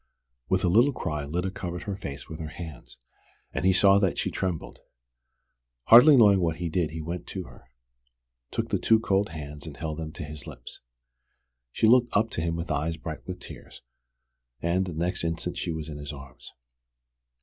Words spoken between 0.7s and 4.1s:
cry Lyda covered her face with her hands, and he saw